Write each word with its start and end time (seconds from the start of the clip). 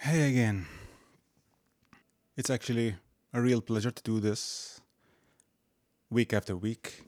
Hey 0.00 0.28
again. 0.28 0.64
It's 2.36 2.50
actually 2.50 2.94
a 3.34 3.40
real 3.40 3.60
pleasure 3.60 3.90
to 3.90 4.02
do 4.04 4.20
this 4.20 4.80
week 6.08 6.32
after 6.32 6.56
week. 6.56 7.02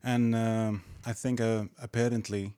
And 0.00 0.32
um, 0.36 0.84
I 1.04 1.12
think 1.12 1.40
uh, 1.40 1.64
apparently 1.82 2.54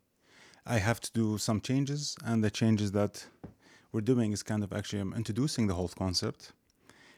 I 0.66 0.76
have 0.76 1.00
to 1.00 1.12
do 1.12 1.38
some 1.38 1.62
changes, 1.62 2.14
and 2.26 2.45
the 2.45 2.50
changes 2.50 2.92
that 2.92 3.24
we're 3.90 4.03
doing 4.03 4.32
is 4.32 4.42
kind 4.42 4.63
of 4.63 4.71
actually 4.71 5.00
um, 5.00 5.14
introducing 5.17 5.67
the 5.67 5.74
whole 5.74 5.88
concept 5.88 6.53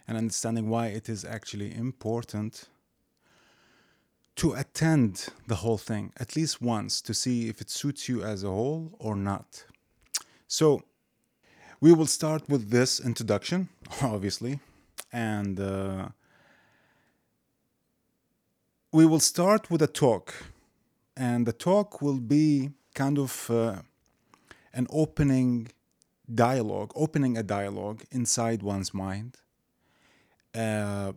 and 0.07 0.17
understanding 0.17 0.71
why 0.71 0.87
it 0.87 1.09
is 1.09 1.25
actually 1.25 1.75
important 1.75 2.69
to 4.37 4.53
attend 4.53 5.31
the 5.49 5.57
whole 5.57 5.79
thing 5.79 6.13
at 6.21 6.37
least 6.37 6.63
once 6.63 7.01
to 7.01 7.13
see 7.13 7.49
if 7.49 7.61
it 7.61 7.71
suits 7.71 8.09
you 8.09 8.23
as 8.23 8.45
a 8.45 8.49
whole 8.51 8.95
or 9.01 9.17
not. 9.17 9.65
So, 10.47 10.85
we 11.85 11.93
will 11.93 12.07
start 12.07 12.49
with 12.49 12.71
this 12.71 12.99
introduction, 12.99 13.69
obviously, 14.03 14.59
and 15.13 15.61
uh, 15.61 16.09
we 18.91 19.05
will 19.05 19.21
start 19.21 19.71
with 19.71 19.83
a 19.83 19.87
talk. 19.87 20.33
And 21.15 21.45
the 21.45 21.53
talk 21.53 22.01
will 22.01 22.21
be 22.21 22.71
kind 22.95 23.19
of 23.19 23.51
uh, 23.51 23.83
an 24.73 24.87
opening 24.89 25.69
dialogue, 26.35 26.91
opening 26.95 27.37
a 27.37 27.43
dialogue 27.43 28.03
inside 28.11 28.63
one's 28.63 28.95
mind, 28.95 29.37
uh, 30.55 31.13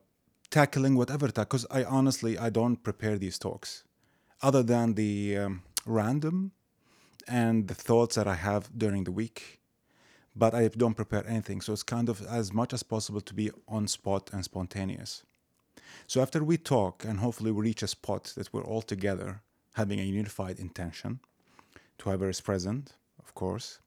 tackling 0.49 0.95
whatever 0.95 1.29
talk. 1.29 1.47
because 1.47 1.65
I 1.71 1.85
honestly 1.85 2.37
I 2.37 2.49
don't 2.49 2.83
prepare 2.83 3.17
these 3.17 3.39
talks, 3.39 3.85
other 4.41 4.63
than 4.63 4.95
the 4.95 5.37
um, 5.37 5.61
random 5.85 6.51
and 7.25 7.69
the 7.69 7.73
thoughts 7.87 8.15
that 8.15 8.27
I 8.27 8.35
have 8.35 8.69
during 8.77 9.05
the 9.05 9.13
week. 9.13 9.56
But 10.37 10.53
I 10.53 10.67
don't 10.67 10.93
prepare 10.93 11.25
anything, 11.27 11.61
so 11.61 11.73
it's 11.73 11.81
kind 11.81 12.09
of 12.09 12.21
as 12.27 12.53
much 12.53 12.71
as 12.71 12.83
possible 12.83 13.21
to 13.21 13.33
be 13.33 13.49
on 13.67 13.87
spot 13.87 14.29
and 14.31 14.43
spontaneous. 14.43 15.23
So 16.05 16.21
after 16.21 16.43
we 16.43 16.57
talk 16.57 17.03
and 17.03 17.19
hopefully 17.19 17.51
we 17.51 17.61
reach 17.61 17.81
a 17.81 17.87
spot 17.87 18.33
that 18.35 18.53
we're 18.53 18.63
all 18.63 18.83
together 18.83 19.41
having 19.73 19.99
a 19.99 20.03
unified 20.03 20.59
intention, 20.59 21.21
to 21.97 22.05
whoever 22.05 22.29
is 22.29 22.39
present, 22.39 22.93
of 23.17 23.33
course, 23.33 23.79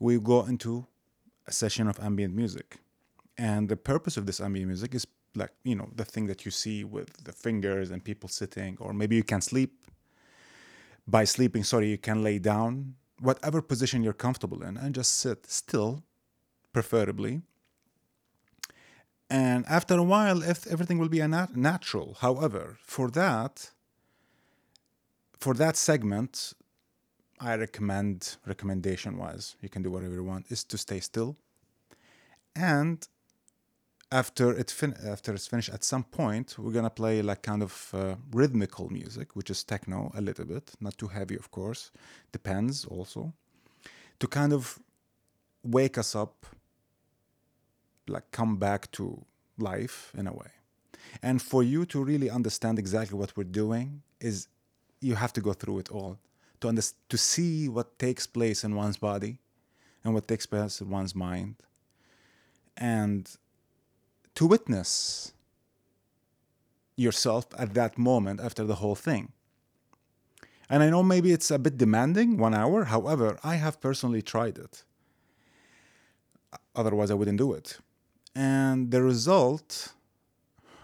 we 0.00 0.18
go 0.18 0.44
into 0.44 0.86
a 1.46 1.52
session 1.52 1.86
of 1.86 2.00
ambient 2.00 2.34
music. 2.34 2.78
And 3.38 3.68
the 3.68 3.76
purpose 3.76 4.16
of 4.16 4.26
this 4.26 4.40
ambient 4.40 4.68
music 4.68 4.94
is 4.94 5.06
like, 5.36 5.52
you 5.62 5.76
know, 5.76 5.88
the 5.94 6.04
thing 6.04 6.26
that 6.26 6.44
you 6.44 6.50
see 6.50 6.82
with 6.82 7.24
the 7.24 7.32
fingers 7.32 7.92
and 7.92 8.02
people 8.02 8.28
sitting, 8.28 8.76
or 8.80 8.92
maybe 8.92 9.14
you 9.14 9.24
can 9.24 9.40
sleep. 9.40 9.72
By 11.06 11.24
sleeping, 11.24 11.62
sorry, 11.62 11.90
you 11.90 11.98
can 11.98 12.24
lay 12.24 12.38
down, 12.38 12.94
whatever 13.20 13.62
position 13.62 14.02
you're 14.02 14.12
comfortable 14.12 14.62
in, 14.62 14.76
and 14.76 14.94
just 14.94 15.18
sit 15.18 15.50
still, 15.50 16.02
preferably. 16.72 17.42
And 19.30 19.64
after 19.66 19.94
a 19.96 20.02
while, 20.02 20.42
if 20.42 20.66
everything 20.66 20.98
will 20.98 21.08
be 21.08 21.20
a 21.20 21.28
nat- 21.28 21.56
natural. 21.56 22.18
However, 22.20 22.78
for 22.82 23.10
that, 23.10 23.70
for 25.38 25.54
that 25.54 25.76
segment, 25.76 26.52
I 27.40 27.56
recommend 27.56 28.36
recommendation 28.46 29.16
wise, 29.16 29.56
you 29.60 29.68
can 29.68 29.82
do 29.82 29.90
whatever 29.90 30.14
you 30.14 30.24
want, 30.24 30.50
is 30.50 30.64
to 30.64 30.78
stay 30.78 31.00
still. 31.00 31.36
And 32.54 33.06
after 34.14 34.56
it 34.56 34.70
fin- 34.70 34.96
after 35.04 35.34
it's 35.34 35.48
finished, 35.48 35.70
at 35.70 35.82
some 35.82 36.04
point 36.04 36.56
we're 36.56 36.76
gonna 36.78 36.96
play 37.02 37.20
like 37.20 37.42
kind 37.42 37.62
of 37.62 37.90
uh, 37.92 38.14
rhythmical 38.30 38.88
music, 38.88 39.34
which 39.34 39.50
is 39.50 39.64
techno 39.64 40.12
a 40.14 40.20
little 40.20 40.44
bit, 40.44 40.70
not 40.80 40.96
too 40.96 41.08
heavy, 41.08 41.34
of 41.34 41.50
course. 41.50 41.90
Depends 42.30 42.84
also, 42.84 43.32
to 44.20 44.26
kind 44.28 44.52
of 44.52 44.78
wake 45.64 45.98
us 45.98 46.14
up, 46.14 46.46
like 48.06 48.30
come 48.30 48.56
back 48.56 48.90
to 48.92 49.24
life 49.58 50.12
in 50.16 50.28
a 50.28 50.32
way. 50.32 50.50
And 51.20 51.42
for 51.42 51.64
you 51.64 51.84
to 51.86 52.04
really 52.04 52.30
understand 52.30 52.78
exactly 52.78 53.18
what 53.18 53.36
we're 53.36 53.52
doing 53.64 54.02
is 54.20 54.46
you 55.00 55.16
have 55.16 55.32
to 55.32 55.40
go 55.40 55.52
through 55.52 55.80
it 55.80 55.90
all 55.90 56.18
to 56.60 56.68
under- 56.68 56.94
to 57.08 57.18
see 57.18 57.68
what 57.68 57.98
takes 57.98 58.28
place 58.28 58.62
in 58.62 58.76
one's 58.76 58.96
body 58.96 59.40
and 60.04 60.14
what 60.14 60.28
takes 60.28 60.46
place 60.46 60.80
in 60.80 60.88
one's 60.88 61.14
mind 61.16 61.56
and 62.76 63.36
to 64.34 64.46
witness 64.46 65.32
yourself 66.96 67.46
at 67.58 67.74
that 67.74 67.98
moment 67.98 68.40
after 68.40 68.64
the 68.64 68.76
whole 68.76 68.94
thing. 68.94 69.32
And 70.70 70.82
i 70.82 70.90
know 70.90 71.02
maybe 71.02 71.32
it's 71.32 71.50
a 71.50 71.58
bit 71.58 71.76
demanding 71.76 72.38
one 72.38 72.54
hour 72.54 72.84
however 72.84 73.38
i 73.44 73.56
have 73.56 73.80
personally 73.80 74.22
tried 74.22 74.58
it. 74.58 74.84
Otherwise 76.74 77.10
i 77.10 77.14
wouldn't 77.14 77.38
do 77.38 77.52
it. 77.52 77.78
And 78.34 78.90
the 78.90 79.02
result 79.02 79.92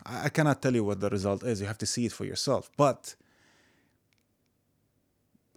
i 0.05 0.29
cannot 0.29 0.63
tell 0.63 0.75
you 0.75 0.85
what 0.85 1.01
the 1.01 1.11
result 1.11 1.43
is. 1.45 1.61
You 1.61 1.67
have 1.67 1.79
to 1.79 1.87
see 1.87 2.07
it 2.07 2.13
for 2.13 2.25
yourself. 2.25 2.71
But 2.77 3.15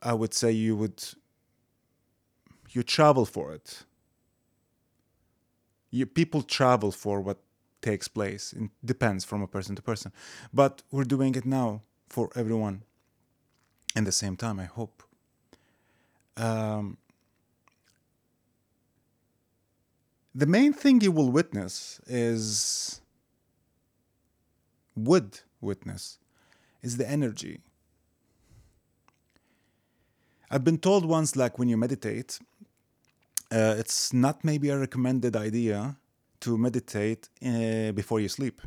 I 0.02 0.14
would 0.14 0.34
say 0.34 0.52
you 0.52 0.76
would 0.76 1.04
you 2.74 2.84
travel 2.84 3.26
for 3.26 3.54
it. 3.54 3.84
You, 5.92 6.06
people 6.08 6.42
travel 6.42 6.92
for 6.92 7.22
what 7.22 7.38
takes 7.84 8.08
place. 8.08 8.54
It 8.54 8.70
depends 8.84 9.24
from 9.26 9.42
a 9.42 9.48
person 9.48 9.76
to 9.76 9.82
person, 9.82 10.12
but 10.54 10.82
we're 10.92 11.04
doing 11.16 11.36
it 11.36 11.46
now 11.46 11.82
for 12.10 12.30
everyone. 12.36 12.84
In 13.96 14.06
the 14.06 14.12
same 14.12 14.36
time, 14.36 14.60
I 14.60 14.66
hope. 14.66 15.04
Um, 16.36 16.98
the 20.34 20.48
main 20.48 20.74
thing 20.74 21.02
you 21.02 21.12
will 21.12 21.30
witness 21.30 22.02
is 22.08 23.02
would 24.96 25.42
witness 25.62 26.18
is 26.82 26.98
the 26.98 27.08
energy 27.08 27.62
I've 30.54 30.64
been 30.64 30.78
told 30.78 31.04
once, 31.04 31.36
like 31.36 31.58
when 31.58 31.68
you 31.68 31.78
meditate, 31.78 32.38
uh, 33.52 33.74
it's 33.80 34.14
not 34.14 34.44
maybe 34.44 34.70
a 34.70 34.78
recommended 34.78 35.36
idea 35.36 35.96
to 36.44 36.58
meditate 36.58 37.30
uh, 37.46 37.92
before 37.94 38.20
you 38.20 38.30
sleep. 38.30 38.62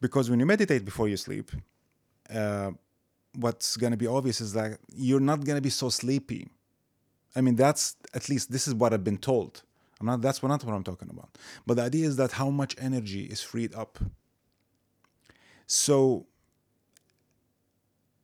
Because 0.00 0.30
when 0.30 0.40
you 0.40 0.46
meditate 0.46 0.84
before 0.84 1.08
you 1.08 1.16
sleep, 1.16 1.50
uh, 2.34 2.70
what's 3.34 3.76
going 3.76 3.90
to 3.90 3.96
be 3.96 4.06
obvious 4.06 4.40
is 4.40 4.52
that 4.54 4.78
you're 4.94 5.20
not 5.20 5.44
going 5.44 5.56
to 5.56 5.62
be 5.62 5.74
so 5.82 5.88
sleepy. 5.90 6.48
I 7.34 7.40
mean, 7.42 7.56
that's 7.56 7.96
at 8.14 8.28
least 8.30 8.50
this 8.50 8.66
is 8.66 8.74
what 8.74 8.92
I've 8.94 9.04
been 9.04 9.18
told. 9.18 9.62
I'm 10.00 10.06
not. 10.06 10.20
That's 10.22 10.42
not 10.42 10.64
what 10.64 10.74
I'm 10.74 10.84
talking 10.84 11.10
about. 11.10 11.30
But 11.66 11.74
the 11.74 11.82
idea 11.82 12.06
is 12.06 12.16
that 12.16 12.32
how 12.32 12.50
much 12.50 12.74
energy 12.78 13.24
is 13.24 13.42
freed 13.42 13.74
up. 13.74 13.98
So 15.66 16.26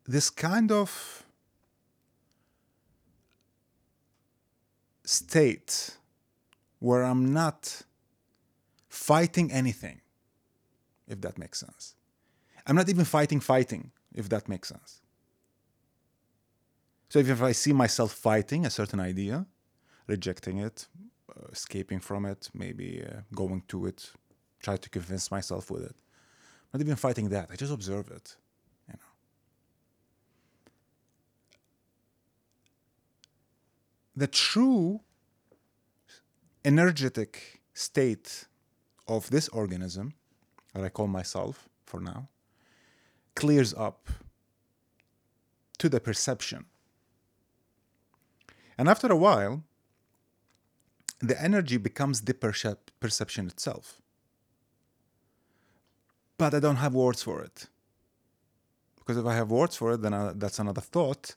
this 0.06 0.30
kind 0.30 0.70
of 0.70 1.24
state 5.04 5.96
where 6.78 7.02
I'm 7.02 7.32
not 7.32 7.82
fighting 8.92 9.50
anything, 9.50 10.02
if 11.08 11.18
that 11.22 11.38
makes 11.38 11.58
sense. 11.58 11.94
I'm 12.66 12.76
not 12.76 12.90
even 12.90 13.06
fighting 13.06 13.40
fighting, 13.40 13.90
if 14.14 14.28
that 14.28 14.48
makes 14.50 14.68
sense. 14.68 15.00
So 17.08 17.18
if 17.18 17.42
I 17.42 17.52
see 17.52 17.72
myself 17.72 18.12
fighting 18.12 18.66
a 18.66 18.70
certain 18.70 19.00
idea, 19.00 19.46
rejecting 20.06 20.58
it, 20.58 20.86
uh, 21.30 21.46
escaping 21.50 22.00
from 22.00 22.26
it, 22.26 22.50
maybe 22.52 23.02
uh, 23.02 23.22
going 23.34 23.62
to 23.68 23.86
it, 23.86 24.12
try 24.60 24.76
to 24.76 24.90
convince 24.90 25.30
myself 25.30 25.70
with 25.70 25.84
it, 25.84 25.96
not 26.72 26.82
even 26.82 26.96
fighting 26.96 27.30
that, 27.30 27.48
I 27.50 27.56
just 27.56 27.72
observe 27.72 28.10
it. 28.10 28.36
You 28.88 28.94
know. 28.94 29.10
The 34.16 34.26
true 34.26 35.00
energetic 36.62 37.62
state 37.72 38.46
of 39.06 39.30
this 39.30 39.48
organism, 39.48 40.14
that 40.74 40.84
I 40.84 40.88
call 40.88 41.06
myself 41.06 41.68
for 41.84 42.00
now, 42.00 42.28
clears 43.34 43.74
up 43.74 44.08
to 45.78 45.88
the 45.88 46.00
perception. 46.00 46.66
And 48.78 48.88
after 48.88 49.08
a 49.08 49.16
while, 49.16 49.64
the 51.20 51.40
energy 51.40 51.76
becomes 51.76 52.22
the 52.22 52.34
percep- 52.34 52.90
perception 53.00 53.46
itself. 53.46 54.00
But 56.38 56.54
I 56.54 56.60
don't 56.60 56.76
have 56.76 56.94
words 56.94 57.22
for 57.22 57.42
it. 57.42 57.68
Because 58.98 59.16
if 59.16 59.26
I 59.26 59.34
have 59.34 59.50
words 59.50 59.76
for 59.76 59.92
it, 59.92 60.02
then 60.02 60.14
I, 60.14 60.32
that's 60.34 60.58
another 60.58 60.80
thought. 60.80 61.34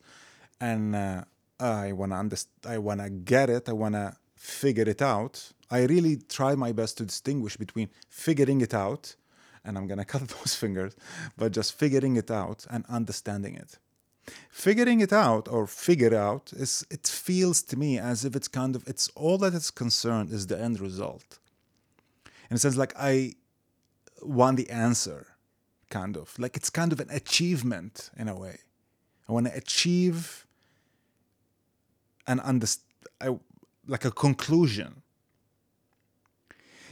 And 0.60 0.96
uh, 0.96 1.24
I 1.60 1.92
want 1.92 2.12
to 2.12 2.18
underst- 2.18 2.66
I 2.68 2.78
want 2.78 3.02
to 3.02 3.10
get 3.10 3.50
it. 3.50 3.70
I 3.70 3.74
want 3.74 3.96
to 3.96 4.16
figure 4.36 4.88
it 4.88 5.02
out. 5.02 5.52
I 5.70 5.84
really 5.86 6.18
try 6.18 6.56
my 6.56 6.72
best 6.72 6.98
to 6.98 7.06
distinguish 7.06 7.58
between 7.58 7.90
figuring 8.10 8.62
it 8.62 8.74
out, 8.74 9.16
and 9.64 9.78
I'm 9.78 9.88
gonna 9.88 10.06
cut 10.14 10.28
those 10.28 10.56
fingers, 10.56 10.96
but 11.38 11.52
just 11.52 11.74
figuring 11.78 12.16
it 12.18 12.30
out 12.32 12.66
and 12.70 12.86
understanding 12.88 13.56
it. 13.56 13.78
figuring 14.50 15.02
it 15.02 15.14
out 15.14 15.48
or 15.48 15.68
figure 15.68 16.16
out 16.16 16.52
is 16.54 16.84
it 16.90 17.08
feels 17.08 17.62
to 17.62 17.78
me 17.78 18.00
as 18.00 18.26
if 18.26 18.36
it's 18.36 18.48
kind 18.48 18.76
of 18.76 18.82
it's 18.88 19.08
all 19.16 19.38
that 19.38 19.54
is 19.54 19.70
concerned 19.70 20.32
is 20.32 20.48
the 20.48 20.60
end 20.60 20.80
result. 20.80 21.40
In 22.50 22.56
a 22.56 22.60
sense 22.60 22.76
like 22.76 22.94
i 22.98 23.34
want 24.22 24.58
the 24.58 24.70
answer 24.70 25.36
kind 25.90 26.18
of. 26.18 26.38
Like 26.40 26.56
it's 26.58 26.70
kind 26.70 26.92
of 26.92 27.00
an 27.00 27.10
achievement 27.10 28.10
in 28.18 28.28
a 28.28 28.36
way. 28.36 28.58
I 29.28 29.32
want 29.32 29.48
to 29.48 29.56
achieve 29.56 30.46
an 32.28 32.40
understand 32.40 32.82
like 33.88 34.04
a 34.04 34.12
conclusion 34.12 35.04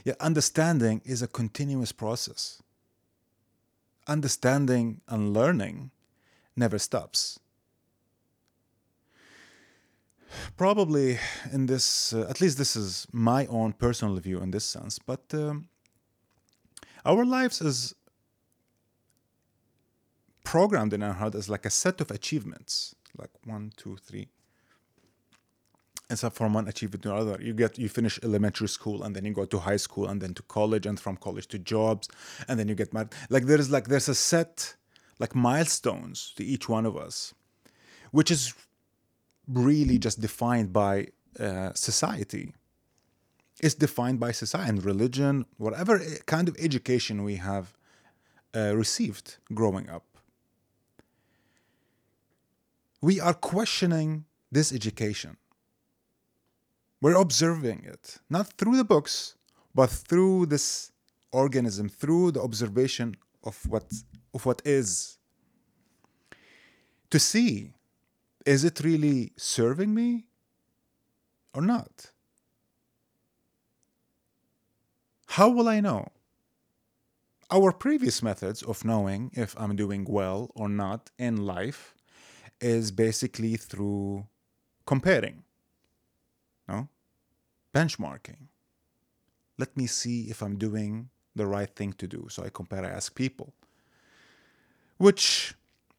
Yet 0.04 0.20
understanding 0.20 1.00
is 1.04 1.22
a 1.22 1.26
continuous 1.26 1.90
process. 1.90 2.62
Understanding 4.06 5.00
and 5.08 5.32
learning 5.32 5.90
never 6.54 6.78
stops. 6.78 7.40
Probably 10.56 11.18
in 11.52 11.66
this, 11.66 12.12
uh, 12.12 12.26
at 12.28 12.40
least 12.40 12.58
this 12.58 12.76
is 12.76 13.06
my 13.12 13.46
own 13.46 13.72
personal 13.72 14.16
view 14.16 14.40
in 14.40 14.50
this 14.50 14.64
sense, 14.64 14.98
but 14.98 15.22
um, 15.32 15.68
our 17.04 17.24
lives 17.24 17.60
is 17.62 17.94
programmed 20.42 20.92
in 20.92 21.02
our 21.02 21.14
heart 21.14 21.34
as 21.34 21.48
like 21.48 21.64
a 21.64 21.70
set 21.70 22.00
of 22.00 22.10
achievements, 22.10 22.94
like 23.16 23.30
one, 23.44 23.72
two, 23.76 23.96
three, 23.96 24.28
and 26.10 26.18
so 26.18 26.30
from 26.30 26.52
one 26.52 26.68
achievement 26.68 27.02
to 27.04 27.14
another. 27.14 27.38
You 27.40 27.54
get 27.54 27.78
you 27.78 27.88
finish 27.88 28.20
elementary 28.22 28.68
school 28.68 29.02
and 29.02 29.16
then 29.16 29.24
you 29.24 29.32
go 29.32 29.46
to 29.46 29.58
high 29.58 29.78
school 29.78 30.08
and 30.08 30.20
then 30.20 30.34
to 30.34 30.42
college 30.42 30.86
and 30.86 31.00
from 31.00 31.16
college 31.16 31.48
to 31.48 31.58
jobs 31.58 32.08
and 32.48 32.58
then 32.58 32.68
you 32.68 32.74
get 32.74 32.92
married. 32.92 33.10
Like 33.30 33.44
there's 33.46 33.70
like 33.70 33.88
there's 33.88 34.08
a 34.08 34.14
set 34.14 34.76
like 35.18 35.34
milestones 35.34 36.32
to 36.36 36.44
each 36.44 36.68
one 36.68 36.84
of 36.84 36.96
us 36.96 37.34
which 38.10 38.30
is 38.30 38.54
really 39.48 39.98
just 39.98 40.20
defined 40.20 40.72
by 40.72 41.08
uh, 41.40 41.72
society. 41.74 42.52
It's 43.60 43.74
defined 43.74 44.20
by 44.20 44.32
society 44.32 44.68
and 44.68 44.84
religion 44.84 45.46
whatever 45.56 46.00
kind 46.26 46.48
of 46.48 46.56
education 46.58 47.24
we 47.24 47.36
have 47.36 47.74
uh, 48.54 48.76
received 48.76 49.38
growing 49.52 49.88
up. 49.88 50.04
We 53.00 53.20
are 53.20 53.34
questioning 53.34 54.26
this 54.52 54.72
education 54.72 55.38
we're 57.04 57.20
observing 57.20 57.84
it, 57.84 58.16
not 58.30 58.46
through 58.56 58.78
the 58.78 58.82
books, 58.82 59.34
but 59.74 59.90
through 59.90 60.46
this 60.46 60.90
organism, 61.32 61.86
through 61.86 62.32
the 62.32 62.40
observation 62.40 63.14
of 63.42 63.54
what, 63.68 63.92
of 64.32 64.46
what 64.46 64.62
is. 64.64 65.18
To 67.10 67.18
see, 67.18 67.74
is 68.46 68.64
it 68.64 68.80
really 68.82 69.34
serving 69.36 69.94
me 69.94 70.24
or 71.52 71.60
not? 71.60 72.10
How 75.26 75.50
will 75.50 75.68
I 75.68 75.80
know? 75.80 76.08
Our 77.50 77.70
previous 77.72 78.22
methods 78.22 78.62
of 78.62 78.82
knowing 78.82 79.30
if 79.34 79.54
I'm 79.58 79.76
doing 79.76 80.06
well 80.08 80.50
or 80.54 80.70
not 80.70 81.10
in 81.18 81.44
life 81.44 81.94
is 82.62 82.90
basically 82.90 83.56
through 83.56 84.26
comparing. 84.86 85.44
No? 86.66 86.88
Benchmarking. 87.74 88.48
Let 89.58 89.76
me 89.76 89.86
see 89.86 90.30
if 90.30 90.42
I'm 90.42 90.56
doing 90.56 91.10
the 91.36 91.46
right 91.46 91.72
thing 91.74 91.92
to 91.94 92.06
do. 92.06 92.26
So 92.30 92.44
I 92.44 92.48
compare, 92.48 92.84
I 92.84 92.90
ask 92.90 93.14
people. 93.14 93.52
Which 94.96 95.54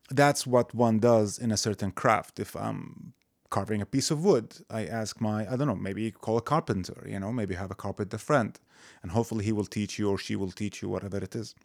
that's 0.10 0.48
what 0.48 0.74
one 0.74 1.00
does 1.00 1.38
in 1.38 1.51
a 1.51 1.57
certain 1.57 1.92
craft. 1.92 2.39
If 2.39 2.56
I'm 2.56 3.13
carving 3.50 3.81
a 3.81 3.86
piece 3.86 4.10
of 4.12 4.24
wood, 4.24 4.56
I 4.69 4.86
ask 4.86 5.19
my, 5.19 5.51
I 5.51 5.56
don't 5.56 5.68
know, 5.68 5.75
maybe 5.75 6.12
call 6.12 6.38
a 6.38 6.42
carpenter, 6.42 7.06
you 7.07 7.19
know, 7.19 7.31
maybe 7.31 7.56
have 7.56 7.72
a 7.72 7.75
carpenter 7.75 8.18
friend, 8.18 8.57
and 9.01 9.12
hopefully 9.12 9.44
he 9.45 9.51
will 9.51 9.66
teach 9.66 10.00
you 10.00 10.10
or 10.10 10.18
she 10.18 10.36
will 10.36 10.51
teach 10.51 10.81
you 10.81 10.89
whatever 10.89 11.18
it 11.18 11.36
is. 11.36 11.56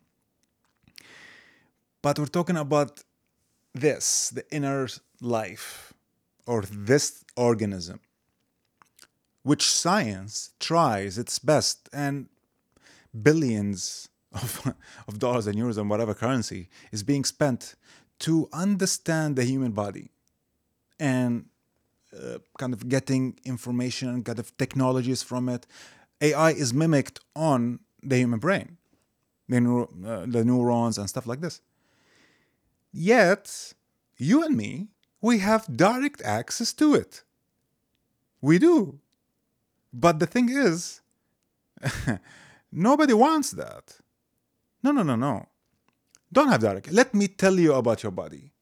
But 2.03 2.19
we're 2.19 2.27
talking 2.27 2.57
about 2.57 3.05
this, 3.75 4.31
the 4.31 4.45
inner 4.51 4.89
life, 5.21 5.93
or 6.47 6.63
this 6.63 7.25
organism 7.37 8.01
which 9.43 9.65
science 9.65 10.51
tries 10.61 11.19
its 11.19 11.39
best 11.39 11.89
and 11.93 12.29
billions 13.23 14.09
of, 14.33 14.75
of 15.09 15.19
dollars 15.19 15.47
and 15.47 15.59
euros 15.59 15.79
and 15.79 15.89
whatever 15.89 16.15
currency 16.15 16.69
is 16.93 17.03
being 17.03 17.25
spent 17.25 17.75
to 18.21 18.49
understand 18.53 19.37
the 19.37 19.45
human 19.45 19.73
body 19.73 20.11
and 20.99 21.47
uh, 22.15 22.39
kind 22.59 22.75
of 22.75 22.89
getting 22.89 23.39
information 23.45 24.09
and 24.09 24.25
kind 24.25 24.39
of 24.39 24.57
technologies 24.59 25.23
from 25.23 25.49
it. 25.49 25.67
AI 26.21 26.51
is 26.51 26.75
mimicked 26.75 27.21
on 27.35 27.81
the 28.03 28.17
human 28.17 28.39
brain, 28.39 28.77
the, 29.49 29.87
uh, 30.07 30.27
the 30.27 30.45
neurons 30.45 30.99
and 30.99 31.09
stuff 31.09 31.27
like 31.27 31.41
this. 31.41 31.61
Yet, 32.93 33.73
you 34.17 34.45
and 34.45 34.57
me, 34.57 34.89
we 35.23 35.39
have 35.39 35.77
direct 35.77 36.21
access 36.23 36.73
to 36.75 36.95
it. 36.95 37.23
We 38.41 38.59
do. 38.59 39.01
But 39.93 40.19
the 40.19 40.27
thing 40.27 40.49
is, 40.49 41.01
nobody 42.73 43.15
wants 43.15 43.51
that. 43.53 43.97
No, 44.83 44.93
no, 44.93 45.03
no, 45.03 45.17
no. 45.17 45.47
Don't 46.33 46.49
have 46.49 46.61
direct. 46.61 46.93
Let 46.93 47.13
me 47.13 47.29
tell 47.29 47.59
you 47.59 47.75
about 47.75 48.03
your 48.03 48.13
body. 48.13 48.53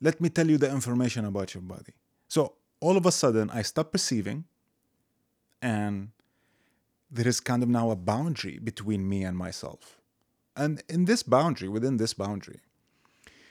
Let 0.00 0.20
me 0.20 0.28
tell 0.28 0.48
you 0.48 0.58
the 0.58 0.70
information 0.70 1.24
about 1.24 1.54
your 1.54 1.62
body. 1.62 1.94
So 2.28 2.54
all 2.80 2.96
of 2.96 3.04
a 3.04 3.12
sudden, 3.12 3.50
I 3.50 3.62
stop 3.62 3.90
perceiving, 3.90 4.44
and 5.60 6.10
there 7.10 7.26
is 7.26 7.40
kind 7.40 7.62
of 7.62 7.68
now 7.68 7.90
a 7.90 7.96
boundary 7.96 8.58
between 8.58 9.08
me 9.08 9.24
and 9.24 9.36
myself. 9.36 9.98
And 10.56 10.82
in 10.88 11.04
this 11.06 11.22
boundary, 11.22 11.68
within 11.68 11.96
this 11.96 12.14
boundary, 12.14 12.60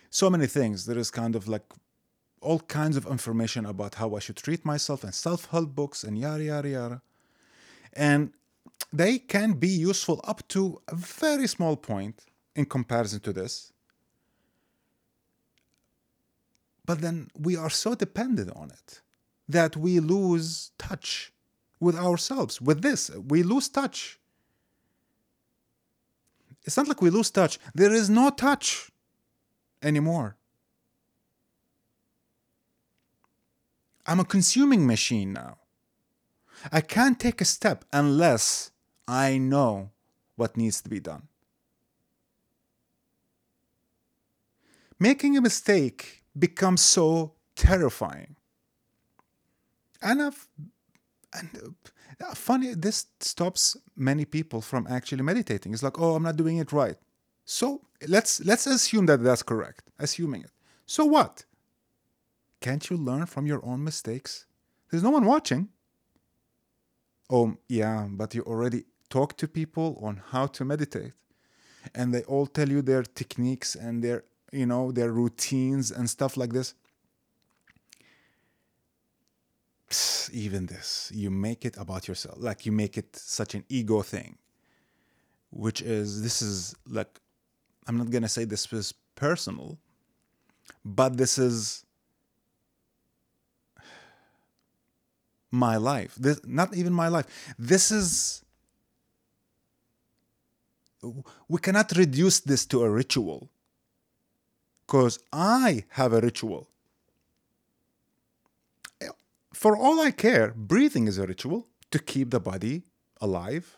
so 0.10 0.30
many 0.30 0.48
things, 0.48 0.86
there 0.86 0.98
is 0.98 1.12
kind 1.12 1.36
of 1.36 1.48
like 1.48 1.64
all 2.48 2.60
kinds 2.60 2.96
of 2.96 3.06
information 3.06 3.66
about 3.66 3.96
how 3.96 4.16
I 4.16 4.20
should 4.20 4.38
treat 4.38 4.64
myself 4.64 5.04
and 5.04 5.14
self 5.14 5.42
help 5.54 5.76
books 5.76 6.06
and 6.06 6.18
yada, 6.18 6.46
yada, 6.52 6.70
yada. 6.70 7.02
And 7.92 8.32
they 8.94 9.20
can 9.20 9.50
be 9.54 9.68
useful 9.68 10.22
up 10.24 10.48
to 10.50 10.82
a 10.88 10.96
very 10.96 11.48
small 11.48 11.76
point 11.76 12.16
in 12.56 12.66
comparison 12.66 13.20
to 13.22 13.34
this. 13.34 13.74
But 16.86 17.02
then 17.02 17.18
we 17.38 17.58
are 17.58 17.70
so 17.70 17.96
dependent 17.96 18.52
on 18.56 18.72
it 18.72 19.02
that 19.50 19.76
we 19.76 20.00
lose 20.00 20.72
touch 20.78 21.34
with 21.82 21.98
ourselves. 21.98 22.62
With 22.62 22.82
this, 22.82 23.12
we 23.34 23.44
lose 23.44 23.68
touch. 23.68 24.20
It's 26.64 26.78
not 26.78 26.88
like 26.88 27.02
we 27.02 27.10
lose 27.10 27.30
touch, 27.30 27.60
there 27.76 27.94
is 27.94 28.10
no 28.10 28.30
touch 28.30 28.90
anymore. 29.82 30.38
I'm 34.08 34.20
a 34.20 34.26
consuming 34.26 34.88
machine 34.88 35.34
now. 35.34 35.58
I 36.72 36.82
can't 36.82 37.20
take 37.20 37.42
a 37.42 37.46
step 37.46 37.86
unless 37.92 38.72
I 39.08 39.38
know 39.38 39.92
what 40.36 40.58
needs 40.58 40.82
to 40.82 40.90
be 40.90 41.00
done. 41.00 41.28
Making 45.00 45.38
a 45.38 45.42
mistake 45.42 46.24
becomes 46.38 46.82
so 46.82 47.34
terrifying. 47.56 48.36
And, 50.02 50.22
I've, 50.22 50.48
and 51.34 51.76
uh, 52.20 52.34
funny, 52.34 52.74
this 52.74 53.06
stops 53.20 53.78
many 53.96 54.26
people 54.26 54.62
from 54.62 54.88
actually 54.90 55.24
meditating. 55.24 55.74
It's 55.74 55.84
like, 55.84 56.00
oh, 56.00 56.16
I'm 56.16 56.24
not 56.24 56.38
doing 56.38 56.58
it 56.58 56.72
right. 56.72 56.96
So 57.46 57.82
let's 58.08 58.44
let's 58.44 58.68
assume 58.68 59.06
that 59.06 59.24
that's 59.24 59.42
correct. 59.42 59.90
Assuming 60.00 60.42
it. 60.42 60.52
So 60.86 61.06
what? 61.06 61.46
Can't 62.60 62.90
you 62.90 62.98
learn 62.98 63.26
from 63.26 63.46
your 63.46 63.64
own 63.66 63.84
mistakes? 63.84 64.46
There's 64.90 65.04
no 65.04 65.12
one 65.12 65.26
watching. 65.26 65.70
Oh, 67.30 67.58
yeah, 67.68 68.08
but 68.10 68.34
you 68.34 68.42
already 68.44 68.86
talk 69.10 69.38
to 69.38 69.48
people 69.48 70.00
on 70.02 70.22
how 70.32 70.48
to 70.48 70.66
meditate. 70.66 71.14
And 71.94 72.14
they 72.14 72.24
all 72.24 72.48
tell 72.48 72.70
you 72.70 72.82
their 72.82 73.04
techniques 73.04 73.76
and 73.76 74.04
their, 74.04 74.24
you 74.52 74.66
know, 74.66 74.92
their 74.92 75.12
routines 75.12 75.92
and 75.92 76.10
stuff 76.10 76.36
like 76.38 76.54
this. 76.54 76.74
Psst, 79.90 80.32
even 80.32 80.66
this, 80.66 81.12
you 81.14 81.30
make 81.30 81.64
it 81.64 81.78
about 81.78 82.08
yourself. 82.08 82.38
Like 82.40 82.66
you 82.66 82.72
make 82.72 82.98
it 82.98 83.16
such 83.16 83.56
an 83.56 83.64
ego 83.70 84.02
thing, 84.02 84.38
which 85.52 85.82
is, 85.82 86.22
this 86.24 86.42
is 86.42 86.76
like, 86.90 87.20
I'm 87.88 87.98
not 87.98 88.10
going 88.10 88.24
to 88.24 88.30
say 88.30 88.44
this 88.44 88.72
is 88.74 88.94
personal, 89.16 89.78
but 90.84 91.16
this 91.16 91.38
is 91.38 91.86
my 95.52 95.78
life. 95.78 96.16
This, 96.16 96.42
not 96.46 96.76
even 96.76 96.94
my 96.94 97.08
life. 97.08 97.26
This 97.58 97.92
is. 97.92 98.44
We 101.48 101.60
cannot 101.60 101.92
reduce 101.96 102.40
this 102.40 102.66
to 102.68 102.84
a 102.84 102.90
ritual. 102.90 103.50
because 104.88 105.20
I 105.34 105.84
have 105.90 106.14
a 106.14 106.22
ritual. 106.22 106.70
For 109.54 109.76
all 109.76 110.00
I 110.00 110.12
care, 110.12 110.54
breathing 110.56 111.08
is 111.08 111.18
a 111.18 111.26
ritual 111.28 111.68
to 111.92 112.00
keep 112.00 112.30
the 112.30 112.40
body 112.40 112.84
alive. 113.20 113.78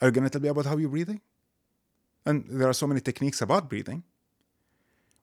Are 0.00 0.08
you 0.08 0.12
going 0.12 0.24
to 0.24 0.30
tell 0.30 0.42
me 0.42 0.48
about 0.48 0.66
how 0.66 0.76
you're 0.76 0.88
breathing? 0.88 1.20
And 2.26 2.44
there 2.48 2.68
are 2.68 2.74
so 2.74 2.86
many 2.86 3.00
techniques 3.00 3.40
about 3.40 3.68
breathing, 3.68 4.02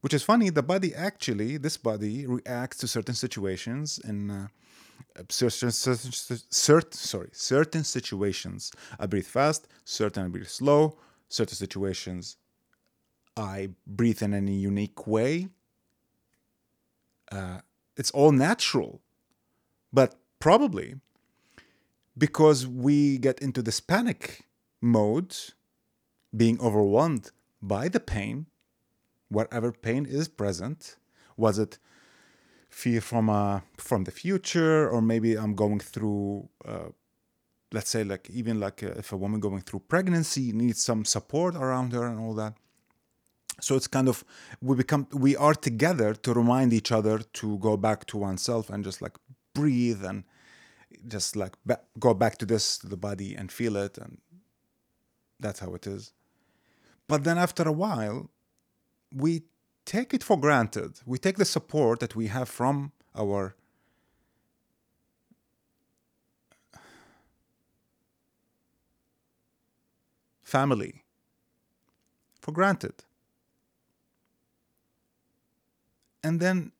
which 0.01 0.13
is 0.13 0.23
funny. 0.23 0.49
The 0.49 0.63
body 0.63 0.95
actually, 0.95 1.57
this 1.57 1.77
body 1.77 2.25
reacts 2.25 2.77
to 2.77 2.87
certain 2.87 3.15
situations 3.15 3.99
in 3.99 4.31
uh, 4.31 4.47
certain, 5.29 5.71
certain, 5.71 6.11
certain, 6.49 6.91
sorry, 6.91 7.29
certain 7.31 7.83
situations. 7.83 8.71
I 8.99 9.05
breathe 9.05 9.25
fast, 9.25 9.67
certain 9.83 10.25
I 10.25 10.27
breathe 10.27 10.47
slow, 10.47 10.97
certain 11.29 11.55
situations 11.55 12.37
I 13.37 13.69
breathe 13.85 14.21
in 14.21 14.33
any 14.33 14.55
unique 14.55 15.07
way. 15.07 15.49
Uh, 17.31 17.59
it's 17.97 18.11
all 18.11 18.31
natural. 18.31 19.01
But 19.91 20.15
probably 20.39 20.95
because 22.17 22.65
we 22.65 23.17
get 23.17 23.39
into 23.39 23.61
this 23.61 23.79
panic 23.79 24.45
mode, 24.81 25.35
being 26.35 26.59
overwhelmed 26.61 27.31
by 27.61 27.89
the 27.89 27.99
pain, 27.99 28.45
whatever 29.29 29.71
pain 29.71 30.05
is 30.05 30.27
present, 30.27 30.97
was 31.35 31.59
it 31.59 31.77
fear 32.75 33.00
from 33.00 33.29
uh, 33.29 33.62
from 33.77 34.03
the 34.03 34.12
future, 34.12 34.89
or 34.89 35.01
maybe 35.01 35.36
I'm 35.38 35.55
going 35.55 35.79
through, 35.79 36.50
uh, 36.65 36.89
let's 37.72 37.89
say, 37.89 38.03
like 38.03 38.29
even 38.29 38.60
like 38.60 38.84
uh, 38.84 39.01
if 39.01 39.13
a 39.13 39.17
woman 39.17 39.39
going 39.39 39.62
through 39.62 39.84
pregnancy 39.88 40.51
needs 40.51 40.84
some 40.84 41.05
support 41.05 41.55
around 41.55 41.94
her 41.94 42.05
and 42.05 42.20
all 42.20 42.34
that. 42.34 42.53
So 43.62 43.77
it's 43.77 43.88
kind 43.88 44.10
of 44.10 44.25
we 44.62 44.75
become 44.75 45.08
we 45.13 45.38
are 45.38 45.55
together 45.55 46.13
to 46.25 46.34
remind 46.34 46.74
each 46.74 46.91
other 46.91 47.20
to 47.39 47.58
go 47.60 47.77
back 47.77 48.05
to 48.08 48.17
oneself 48.17 48.70
and 48.70 48.84
just 48.84 49.01
like 49.01 49.15
breathe 49.53 50.03
and 50.03 50.25
just 51.08 51.38
like 51.38 51.53
ba- 51.65 51.86
go 51.98 52.13
back 52.13 52.38
to 52.39 52.46
this 52.46 52.77
to 52.79 52.88
the 52.88 52.98
body 52.98 53.36
and 53.36 53.51
feel 53.51 53.77
it 53.77 53.98
and 53.98 54.17
that's 55.39 55.60
how 55.60 55.74
it 55.75 55.86
is 55.88 56.13
but 57.08 57.24
then 57.24 57.38
after 57.38 57.63
a 57.63 57.72
while 57.72 58.29
we 59.13 59.44
take 59.85 60.13
it 60.13 60.23
for 60.23 60.37
granted 60.37 60.99
we 61.05 61.17
take 61.17 61.37
the 61.37 61.45
support 61.45 61.99
that 61.99 62.15
we 62.15 62.27
have 62.27 62.49
from 62.49 62.91
our 63.15 63.55
family 70.43 71.03
for 72.39 72.51
granted 72.51 73.03
and 76.25 76.39
then 76.39 76.71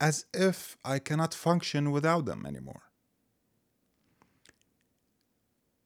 as 0.00 0.26
if 0.34 0.76
I 0.84 0.98
cannot 0.98 1.32
function 1.32 1.92
without 1.92 2.24
them 2.24 2.44
anymore. 2.44 2.82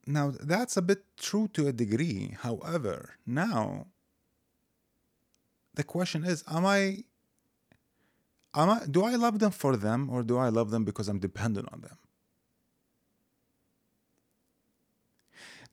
Now, 0.07 0.33
that's 0.41 0.79
a 0.79 0.83
bit 0.83 1.05
true 1.19 1.49
to 1.49 1.67
a 1.69 1.73
degree. 1.73 2.35
However, 2.41 3.17
now 3.27 3.89
the 5.77 5.85
question 5.85 6.25
is 6.25 6.43
am 6.51 6.67
I 6.67 7.05
am 8.55 8.71
I 8.71 8.81
do 8.91 9.05
I 9.05 9.15
love 9.15 9.39
them 9.39 9.53
for 9.53 9.77
them 9.77 10.11
or 10.11 10.23
do 10.23 10.37
I 10.37 10.49
love 10.49 10.71
them 10.71 10.85
because 10.85 11.09
I'm 11.09 11.19
dependent 11.19 11.69
on 11.73 11.83
them? 11.83 11.99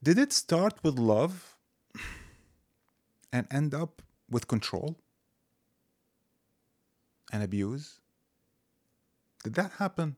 Did 0.04 0.20
it 0.20 0.34
start 0.34 0.76
with 0.84 1.00
love 1.00 1.56
and 3.32 3.48
end 3.50 3.74
up 3.74 4.02
with 4.30 4.48
control 4.48 5.00
and 7.32 7.42
abuse? 7.42 8.02
Did 9.44 9.56
that 9.56 9.72
happen? 9.80 10.18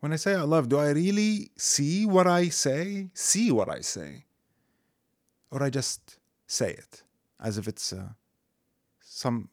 When 0.00 0.12
I 0.12 0.16
say 0.16 0.36
I 0.36 0.42
love, 0.42 0.68
do 0.68 0.78
I 0.78 0.90
really 0.90 1.50
see 1.56 2.06
what 2.06 2.28
I 2.28 2.50
say? 2.50 3.10
See 3.14 3.50
what 3.50 3.68
I 3.68 3.80
say? 3.80 4.27
Or 5.50 5.62
I 5.62 5.70
just 5.70 6.18
say 6.46 6.70
it 6.72 7.02
as 7.40 7.58
if 7.58 7.68
it's 7.68 7.92
uh, 7.92 8.10
some 9.00 9.48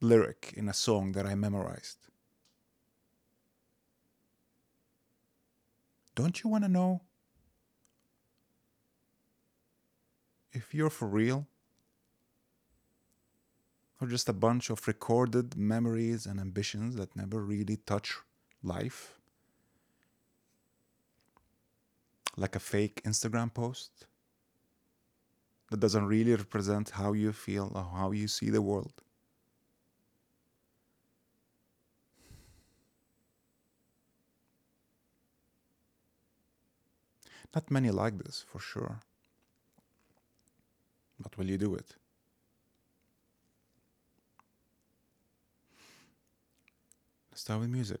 lyric 0.00 0.54
in 0.56 0.68
a 0.68 0.72
song 0.72 1.12
that 1.12 1.26
I 1.26 1.34
memorized? 1.34 1.98
Don't 6.14 6.42
you 6.42 6.50
want 6.50 6.64
to 6.64 6.70
know 6.70 7.02
if 10.52 10.74
you're 10.74 10.90
for 10.90 11.06
real? 11.06 11.46
or 14.00 14.06
just 14.06 14.28
a 14.28 14.32
bunch 14.32 14.70
of 14.70 14.86
recorded 14.86 15.56
memories 15.56 16.26
and 16.26 16.38
ambitions 16.38 16.96
that 16.96 17.16
never 17.16 17.42
really 17.42 17.76
touch 17.76 18.16
life? 18.62 19.18
Like 22.36 22.54
a 22.54 22.60
fake 22.60 23.02
Instagram 23.04 23.52
post 23.54 24.06
that 25.70 25.80
doesn't 25.80 26.06
really 26.06 26.34
represent 26.34 26.90
how 26.90 27.12
you 27.12 27.32
feel 27.32 27.72
or 27.74 27.84
how 27.98 28.12
you 28.12 28.28
see 28.28 28.50
the 28.50 28.62
world. 28.62 28.92
Not 37.54 37.70
many 37.70 37.90
like 37.90 38.18
this, 38.18 38.44
for 38.46 38.58
sure. 38.58 39.00
But 41.18 41.36
will 41.38 41.48
you 41.48 41.58
do 41.58 41.74
it? 41.74 41.96
start 47.34 47.60
with 47.60 47.70
music. 47.70 48.00